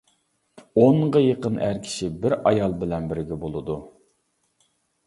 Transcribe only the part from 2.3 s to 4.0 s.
ئايال بىلەن بىرگە بولىدۇ.